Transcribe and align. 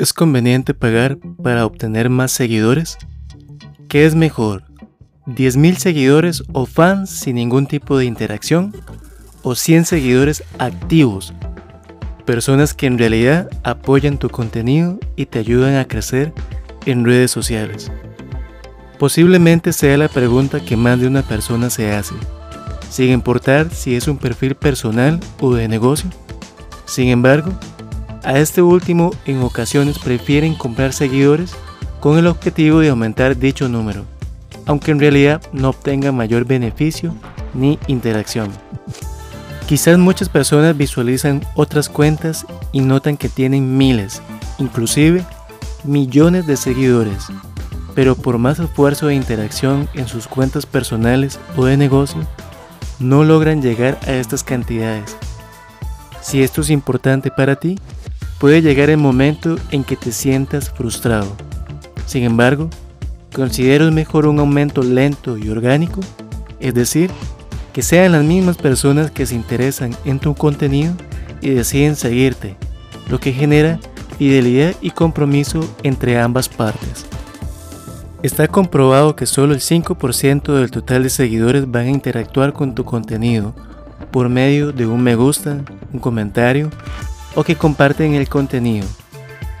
¿Es 0.00 0.14
conveniente 0.14 0.72
pagar 0.72 1.18
para 1.42 1.66
obtener 1.66 2.08
más 2.08 2.32
seguidores? 2.32 2.96
¿Qué 3.86 4.06
es 4.06 4.14
mejor? 4.14 4.64
¿10.000 5.26 5.76
seguidores 5.76 6.42
o 6.52 6.64
fans 6.64 7.10
sin 7.10 7.34
ningún 7.34 7.66
tipo 7.66 7.98
de 7.98 8.06
interacción? 8.06 8.74
¿O 9.42 9.54
100 9.54 9.84
seguidores 9.84 10.42
activos? 10.58 11.34
Personas 12.24 12.72
que 12.72 12.86
en 12.86 12.96
realidad 12.96 13.50
apoyan 13.62 14.16
tu 14.16 14.30
contenido 14.30 14.98
y 15.16 15.26
te 15.26 15.38
ayudan 15.38 15.74
a 15.74 15.86
crecer 15.86 16.32
en 16.86 17.04
redes 17.04 17.30
sociales. 17.30 17.92
Posiblemente 18.98 19.74
sea 19.74 19.98
la 19.98 20.08
pregunta 20.08 20.60
que 20.60 20.78
más 20.78 20.98
de 20.98 21.08
una 21.08 21.20
persona 21.20 21.68
se 21.68 21.92
hace, 21.92 22.14
sin 22.88 23.10
importar 23.10 23.68
si 23.68 23.96
es 23.96 24.08
un 24.08 24.16
perfil 24.16 24.54
personal 24.54 25.20
o 25.40 25.52
de 25.52 25.68
negocio. 25.68 26.08
Sin 26.86 27.08
embargo, 27.08 27.52
a 28.24 28.38
este 28.38 28.62
último 28.62 29.10
en 29.26 29.42
ocasiones 29.42 29.98
prefieren 29.98 30.54
comprar 30.54 30.92
seguidores 30.92 31.52
con 32.00 32.18
el 32.18 32.26
objetivo 32.26 32.80
de 32.80 32.88
aumentar 32.88 33.36
dicho 33.36 33.68
número, 33.68 34.04
aunque 34.66 34.90
en 34.90 35.00
realidad 35.00 35.42
no 35.52 35.70
obtengan 35.70 36.16
mayor 36.16 36.44
beneficio 36.44 37.14
ni 37.54 37.78
interacción. 37.86 38.50
Quizás 39.66 39.98
muchas 39.98 40.28
personas 40.28 40.76
visualizan 40.76 41.46
otras 41.54 41.88
cuentas 41.88 42.44
y 42.72 42.80
notan 42.80 43.16
que 43.16 43.28
tienen 43.28 43.76
miles, 43.76 44.20
inclusive 44.58 45.24
millones 45.84 46.46
de 46.46 46.56
seguidores, 46.56 47.28
pero 47.94 48.16
por 48.16 48.38
más 48.38 48.58
esfuerzo 48.58 49.06
de 49.06 49.14
interacción 49.14 49.88
en 49.94 50.08
sus 50.08 50.26
cuentas 50.26 50.66
personales 50.66 51.38
o 51.56 51.66
de 51.66 51.76
negocio, 51.76 52.26
no 52.98 53.24
logran 53.24 53.62
llegar 53.62 53.98
a 54.06 54.12
estas 54.12 54.44
cantidades. 54.44 55.16
Si 56.20 56.42
esto 56.42 56.60
es 56.60 56.70
importante 56.70 57.30
para 57.30 57.56
ti, 57.56 57.78
puede 58.40 58.62
llegar 58.62 58.88
el 58.88 58.96
momento 58.96 59.56
en 59.70 59.84
que 59.84 59.96
te 59.96 60.12
sientas 60.12 60.70
frustrado. 60.70 61.30
Sin 62.06 62.24
embargo, 62.24 62.70
considero 63.34 63.92
mejor 63.92 64.26
un 64.26 64.40
aumento 64.40 64.82
lento 64.82 65.36
y 65.36 65.50
orgánico, 65.50 66.00
es 66.58 66.72
decir, 66.72 67.10
que 67.74 67.82
sean 67.82 68.12
las 68.12 68.24
mismas 68.24 68.56
personas 68.56 69.10
que 69.10 69.26
se 69.26 69.34
interesan 69.34 69.94
en 70.06 70.18
tu 70.18 70.34
contenido 70.34 70.94
y 71.42 71.50
deciden 71.50 71.96
seguirte, 71.96 72.56
lo 73.10 73.20
que 73.20 73.32
genera 73.32 73.78
fidelidad 74.18 74.74
y 74.80 74.90
compromiso 74.90 75.60
entre 75.82 76.18
ambas 76.18 76.48
partes. 76.48 77.04
Está 78.22 78.48
comprobado 78.48 79.16
que 79.16 79.26
solo 79.26 79.52
el 79.52 79.60
5% 79.60 80.54
del 80.54 80.70
total 80.70 81.02
de 81.02 81.10
seguidores 81.10 81.70
van 81.70 81.86
a 81.86 81.90
interactuar 81.90 82.54
con 82.54 82.74
tu 82.74 82.86
contenido 82.86 83.54
por 84.10 84.30
medio 84.30 84.72
de 84.72 84.86
un 84.86 85.02
me 85.02 85.14
gusta, 85.14 85.58
un 85.92 86.00
comentario 86.00 86.70
o 87.34 87.44
que 87.44 87.56
comparten 87.56 88.14
el 88.14 88.28
contenido. 88.28 88.86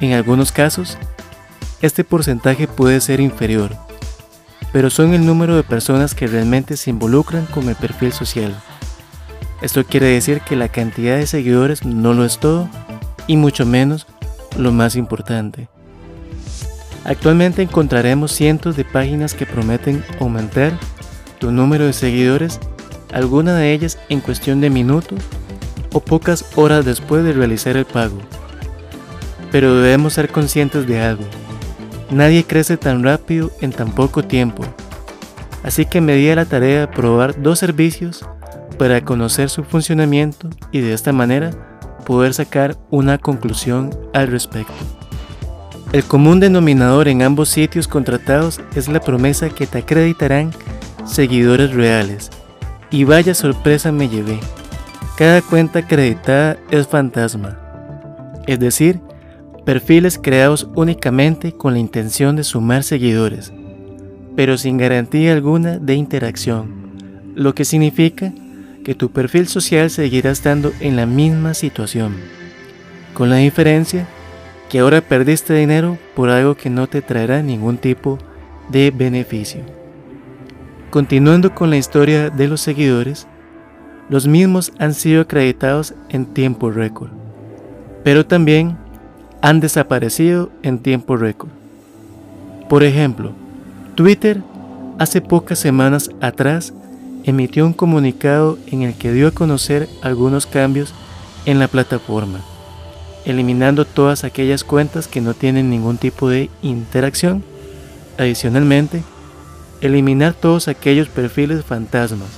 En 0.00 0.12
algunos 0.12 0.52
casos, 0.52 0.98
este 1.82 2.04
porcentaje 2.04 2.66
puede 2.66 3.00
ser 3.00 3.20
inferior, 3.20 3.76
pero 4.72 4.90
son 4.90 5.14
el 5.14 5.24
número 5.24 5.56
de 5.56 5.62
personas 5.62 6.14
que 6.14 6.26
realmente 6.26 6.76
se 6.76 6.90
involucran 6.90 7.46
con 7.46 7.68
el 7.68 7.74
perfil 7.74 8.12
social. 8.12 8.54
Esto 9.62 9.84
quiere 9.84 10.06
decir 10.06 10.40
que 10.40 10.56
la 10.56 10.68
cantidad 10.68 11.16
de 11.16 11.26
seguidores 11.26 11.84
no 11.84 12.14
lo 12.14 12.24
es 12.24 12.38
todo 12.38 12.68
y 13.26 13.36
mucho 13.36 13.66
menos 13.66 14.06
lo 14.56 14.72
más 14.72 14.96
importante. 14.96 15.68
Actualmente 17.04 17.62
encontraremos 17.62 18.32
cientos 18.32 18.76
de 18.76 18.84
páginas 18.84 19.34
que 19.34 19.46
prometen 19.46 20.04
aumentar 20.18 20.72
tu 21.38 21.50
número 21.50 21.86
de 21.86 21.92
seguidores, 21.92 22.60
algunas 23.12 23.56
de 23.56 23.72
ellas 23.72 23.98
en 24.08 24.20
cuestión 24.20 24.60
de 24.60 24.70
minutos 24.70 25.18
o 25.92 26.00
pocas 26.00 26.44
horas 26.56 26.84
después 26.84 27.24
de 27.24 27.32
realizar 27.32 27.76
el 27.76 27.84
pago. 27.84 28.18
Pero 29.50 29.76
debemos 29.76 30.14
ser 30.14 30.30
conscientes 30.30 30.86
de 30.86 31.00
algo. 31.00 31.24
Nadie 32.10 32.44
crece 32.44 32.76
tan 32.76 33.02
rápido 33.02 33.50
en 33.60 33.72
tan 33.72 33.92
poco 33.92 34.22
tiempo. 34.22 34.62
Así 35.62 35.84
que 35.84 36.00
me 36.00 36.14
di 36.14 36.28
a 36.30 36.36
la 36.36 36.44
tarea 36.44 36.80
de 36.80 36.88
probar 36.88 37.40
dos 37.40 37.58
servicios 37.58 38.24
para 38.78 39.04
conocer 39.04 39.50
su 39.50 39.62
funcionamiento 39.62 40.48
y 40.72 40.80
de 40.80 40.94
esta 40.94 41.12
manera 41.12 41.50
poder 42.06 42.34
sacar 42.34 42.76
una 42.90 43.18
conclusión 43.18 43.90
al 44.14 44.28
respecto. 44.28 44.72
El 45.92 46.04
común 46.04 46.40
denominador 46.40 47.08
en 47.08 47.22
ambos 47.22 47.48
sitios 47.48 47.88
contratados 47.88 48.60
es 48.76 48.88
la 48.88 49.00
promesa 49.00 49.50
que 49.50 49.66
te 49.66 49.78
acreditarán 49.78 50.52
seguidores 51.04 51.74
reales. 51.74 52.30
Y 52.90 53.04
vaya 53.04 53.34
sorpresa 53.34 53.92
me 53.92 54.08
llevé. 54.08 54.38
Cada 55.20 55.42
cuenta 55.42 55.80
acreditada 55.80 56.56
es 56.70 56.88
fantasma, 56.88 57.58
es 58.46 58.58
decir, 58.58 59.00
perfiles 59.66 60.18
creados 60.18 60.70
únicamente 60.74 61.52
con 61.52 61.74
la 61.74 61.78
intención 61.78 62.36
de 62.36 62.42
sumar 62.42 62.84
seguidores, 62.84 63.52
pero 64.34 64.56
sin 64.56 64.78
garantía 64.78 65.34
alguna 65.34 65.78
de 65.78 65.92
interacción, 65.92 67.34
lo 67.34 67.54
que 67.54 67.66
significa 67.66 68.32
que 68.82 68.94
tu 68.94 69.10
perfil 69.10 69.46
social 69.46 69.90
seguirá 69.90 70.30
estando 70.30 70.72
en 70.80 70.96
la 70.96 71.04
misma 71.04 71.52
situación, 71.52 72.16
con 73.12 73.28
la 73.28 73.36
diferencia 73.36 74.06
que 74.70 74.78
ahora 74.78 75.02
perdiste 75.02 75.52
dinero 75.52 75.98
por 76.16 76.30
algo 76.30 76.54
que 76.54 76.70
no 76.70 76.86
te 76.86 77.02
traerá 77.02 77.42
ningún 77.42 77.76
tipo 77.76 78.16
de 78.70 78.90
beneficio. 78.90 79.60
Continuando 80.88 81.54
con 81.54 81.68
la 81.68 81.76
historia 81.76 82.30
de 82.30 82.48
los 82.48 82.62
seguidores, 82.62 83.26
los 84.10 84.26
mismos 84.26 84.72
han 84.78 84.92
sido 84.92 85.22
acreditados 85.22 85.94
en 86.08 86.26
tiempo 86.26 86.70
récord, 86.70 87.10
pero 88.02 88.26
también 88.26 88.76
han 89.40 89.60
desaparecido 89.60 90.50
en 90.62 90.80
tiempo 90.80 91.16
récord. 91.16 91.50
Por 92.68 92.82
ejemplo, 92.82 93.32
Twitter 93.94 94.42
hace 94.98 95.20
pocas 95.20 95.60
semanas 95.60 96.10
atrás 96.20 96.74
emitió 97.22 97.64
un 97.64 97.72
comunicado 97.72 98.58
en 98.66 98.82
el 98.82 98.94
que 98.94 99.12
dio 99.12 99.28
a 99.28 99.32
conocer 99.32 99.88
algunos 100.02 100.44
cambios 100.44 100.92
en 101.46 101.60
la 101.60 101.68
plataforma, 101.68 102.40
eliminando 103.24 103.84
todas 103.84 104.24
aquellas 104.24 104.64
cuentas 104.64 105.06
que 105.06 105.20
no 105.20 105.34
tienen 105.34 105.70
ningún 105.70 105.98
tipo 105.98 106.28
de 106.28 106.50
interacción. 106.62 107.44
Adicionalmente, 108.18 109.04
eliminar 109.80 110.34
todos 110.34 110.66
aquellos 110.66 111.08
perfiles 111.08 111.64
fantasmas. 111.64 112.28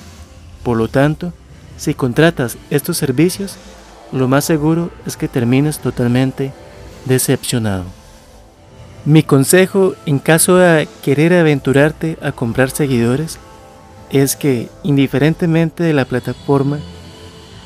Por 0.62 0.76
lo 0.76 0.88
tanto, 0.88 1.32
si 1.82 1.94
contratas 1.94 2.58
estos 2.70 2.96
servicios, 2.96 3.56
lo 4.12 4.28
más 4.28 4.44
seguro 4.44 4.92
es 5.04 5.16
que 5.16 5.26
termines 5.26 5.80
totalmente 5.80 6.52
decepcionado. 7.06 7.82
Mi 9.04 9.24
consejo 9.24 9.96
en 10.06 10.20
caso 10.20 10.58
de 10.58 10.86
querer 11.02 11.32
aventurarte 11.32 12.18
a 12.22 12.30
comprar 12.30 12.70
seguidores 12.70 13.40
es 14.10 14.36
que, 14.36 14.68
indiferentemente 14.84 15.82
de 15.82 15.92
la 15.92 16.04
plataforma, 16.04 16.78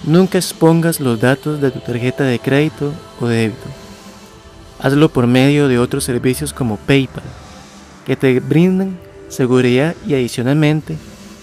nunca 0.03 0.38
expongas 0.38 0.99
los 0.99 1.21
datos 1.21 1.60
de 1.60 1.71
tu 1.71 1.81
tarjeta 1.81 2.25
de 2.25 2.38
crédito 2.38 2.94
o 3.21 3.26
débito. 3.26 3.69
Hazlo 4.78 5.10
por 5.10 5.26
medio 5.26 5.69
de 5.69 5.78
otros 5.78 6.05
servicios 6.05 6.55
como 6.55 6.78
PayPal, 6.78 7.22
que 8.06 8.16
te 8.16 8.41
brindan 8.41 8.99
seguridad 9.28 9.94
y 10.06 10.15
adicionalmente 10.15 10.97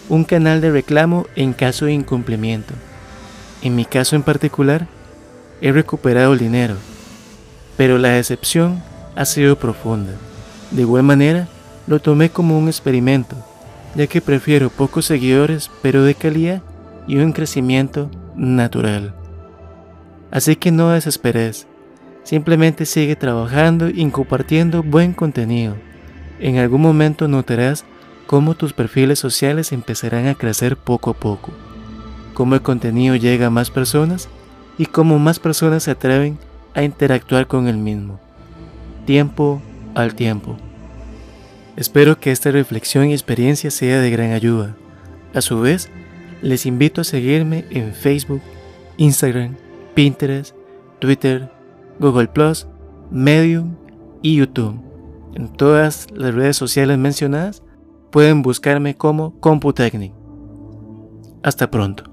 un 0.10 0.24
canal 0.24 0.62
de 0.62 0.72
reclamo 0.72 1.28
en 1.36 1.54
caso 1.54 1.86
de 1.86 1.94
incumplimiento. 1.94 2.74
En 3.62 3.76
mi 3.76 3.86
caso 3.86 4.16
en 4.16 4.24
particular, 4.24 4.88
he 5.62 5.72
recuperado 5.72 6.34
el 6.34 6.40
dinero, 6.40 6.76
pero 7.78 7.98
la 7.98 8.10
decepción 8.10 8.84
ha 9.16 9.26
sido 9.26 9.58
profunda. 9.58 10.14
De 10.72 10.82
igual 10.82 11.04
manera, 11.04 11.48
lo 11.88 12.00
tomé 12.00 12.30
como 12.30 12.58
un 12.58 12.68
experimento, 12.68 13.36
ya 13.96 14.08
que 14.08 14.22
prefiero 14.22 14.70
pocos 14.70 15.06
seguidores 15.06 15.70
pero 15.82 16.04
de 16.04 16.16
calidad 16.16 16.62
y 17.08 17.18
un 17.18 17.32
crecimiento 17.32 18.10
natural. 18.36 19.14
Así 20.32 20.56
que 20.56 20.72
no 20.72 20.90
desesperes, 20.90 21.68
simplemente 22.24 22.86
sigue 22.86 23.16
trabajando 23.16 23.90
y 23.90 24.10
compartiendo 24.10 24.82
buen 24.84 25.14
contenido. 25.14 25.76
En 26.40 26.58
algún 26.58 26.82
momento 26.82 27.28
notarás 27.28 27.86
cómo 28.28 28.56
tus 28.56 28.74
perfiles 28.74 29.20
sociales 29.20 29.72
empezarán 29.72 30.28
a 30.28 30.36
crecer 30.36 30.78
poco 30.78 31.12
a 31.12 31.14
poco, 31.14 31.52
cómo 32.34 32.56
el 32.56 32.62
contenido 32.62 33.16
llega 33.16 33.48
a 33.48 33.52
más 33.52 33.70
personas 33.70 34.30
y 34.78 34.88
cómo 34.88 35.20
más 35.20 35.40
personas 35.40 35.84
se 35.84 35.92
atreven 35.92 36.38
a 36.74 36.84
interactuar 36.84 37.48
con 37.48 37.68
el 37.68 37.78
mismo. 37.78 38.20
Tiempo 39.06 39.62
al 39.96 40.16
tiempo. 40.16 40.58
Espero 41.76 42.20
que 42.20 42.32
esta 42.32 42.52
reflexión 42.52 43.10
y 43.10 43.14
experiencia 43.14 43.72
sea 43.72 44.00
de 44.00 44.12
gran 44.12 44.32
ayuda. 44.32 44.76
A 45.34 45.42
su 45.42 45.60
vez, 45.60 45.90
les 46.42 46.66
invito 46.66 47.02
a 47.02 47.04
seguirme 47.04 47.66
en 47.72 47.94
Facebook, 47.94 48.42
Instagram, 48.98 49.56
Pinterest, 49.96 50.56
Twitter, 51.00 51.50
Google⁇ 52.00 52.30
Medium 53.10 53.76
y 54.22 54.36
YouTube. 54.36 54.80
En 55.34 55.48
todas 55.48 56.08
las 56.14 56.34
redes 56.34 56.58
sociales 56.58 56.98
mencionadas 56.98 57.63
pueden 58.14 58.44
buscarme 58.44 58.96
como 58.96 59.40
Computecnic. 59.40 60.14
Hasta 61.42 61.72
pronto. 61.72 62.13